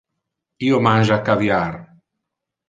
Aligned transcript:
Io 0.69 0.79
mangia 0.87 1.19
caviar. 1.29 1.69